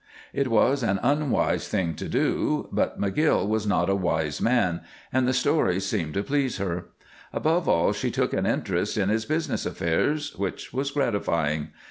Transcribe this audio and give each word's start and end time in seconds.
It 0.33 0.47
was 0.47 0.81
an 0.81 0.99
unwise 1.03 1.67
thing 1.67 1.93
to 1.97 2.09
do, 2.09 2.67
but 2.71 2.99
McGill 2.99 3.47
was 3.47 3.67
not 3.67 3.87
a 3.87 3.93
wise 3.93 4.41
man, 4.41 4.81
and 5.13 5.27
the 5.27 5.31
stories 5.31 5.85
seemed 5.85 6.15
to 6.15 6.23
please 6.23 6.57
her. 6.57 6.85
Above 7.31 7.69
all, 7.69 7.93
she 7.93 8.09
took 8.09 8.33
an 8.33 8.47
interest 8.47 8.97
in 8.97 9.09
his 9.09 9.25
business 9.25 9.63
affairs, 9.63 10.35
which 10.37 10.73
was 10.73 10.89
gratifying. 10.89 11.67